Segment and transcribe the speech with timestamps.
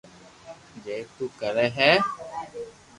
[0.83, 1.91] جي تو ڪري ھي